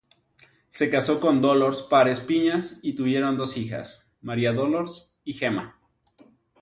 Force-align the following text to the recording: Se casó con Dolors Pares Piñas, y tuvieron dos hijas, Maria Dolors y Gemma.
Se 0.69 0.89
casó 0.89 1.19
con 1.19 1.41
Dolors 1.43 1.83
Pares 1.83 2.21
Piñas, 2.21 2.79
y 2.81 2.95
tuvieron 2.95 3.37
dos 3.37 3.55
hijas, 3.55 4.03
Maria 4.19 4.51
Dolors 4.51 5.13
y 5.23 5.33
Gemma. 5.33 5.79